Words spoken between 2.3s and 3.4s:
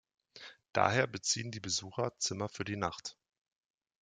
für die Nacht.